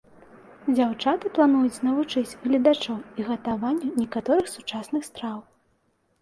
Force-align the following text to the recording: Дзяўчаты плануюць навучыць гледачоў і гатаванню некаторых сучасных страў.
Дзяўчаты 0.77 1.29
плануюць 1.35 1.83
навучыць 1.87 2.37
гледачоў 2.45 2.97
і 3.21 3.27
гатаванню 3.29 3.91
некаторых 4.01 4.49
сучасных 4.55 5.07
страў. 5.11 5.37